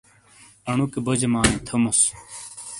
انوکے 0.69 0.99
بوجیمائی 1.05 1.55
تھیموس۔ 1.67 1.99